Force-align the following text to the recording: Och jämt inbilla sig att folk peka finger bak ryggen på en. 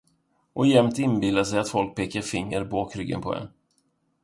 Och 0.53 0.67
jämt 0.67 0.99
inbilla 0.99 1.45
sig 1.45 1.59
att 1.59 1.69
folk 1.69 1.95
peka 1.95 2.21
finger 2.21 2.63
bak 2.65 2.95
ryggen 2.95 3.21
på 3.21 3.35
en. 3.35 3.47